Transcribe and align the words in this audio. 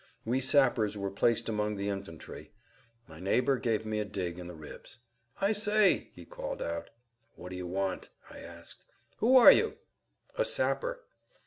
We 0.25 0.41
sappers 0.41 0.97
were 0.97 1.11
placed 1.11 1.47
among 1.47 1.75
the 1.75 1.89
infantry. 1.89 2.51
My 3.07 3.19
neighbor 3.19 3.59
gave 3.59 3.85
me 3.85 3.99
a 3.99 4.03
dig 4.03 4.39
in 4.39 4.47
the 4.47 4.55
ribs. 4.55 4.97
"I 5.39 5.51
say," 5.51 6.09
he 6.15 6.25
called 6.25 6.59
out. 6.59 6.89
"What 7.35 7.49
do 7.49 7.55
you 7.55 7.67
want?" 7.67 8.09
I 8.27 8.39
asked. 8.39 8.83
"Who 9.17 9.37
are 9.37 9.51
you?" 9.51 9.77
"A 10.39 10.43
sapper." 10.43 11.03